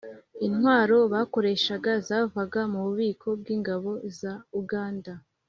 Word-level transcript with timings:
intwaro 0.47 0.97
bakoreshaga 1.13 1.91
zavaga 2.07 2.61
mu 2.71 2.79
bubiko 2.85 3.27
bw'ingabo 3.39 3.91
za 4.19 4.33
uganda. 4.59 5.11